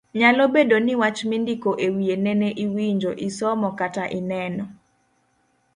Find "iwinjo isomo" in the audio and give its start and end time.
2.63-3.67